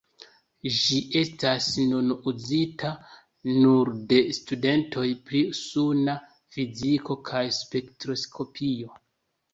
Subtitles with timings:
[0.75, 2.93] Ĝi estas nun uzita
[3.51, 6.17] nur de studentoj pri suna
[6.57, 8.99] fiziko kaj spektroskopio.